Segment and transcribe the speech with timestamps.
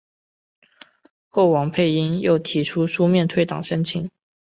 [1.27, 4.09] 后王佩英又提出书面退党申请。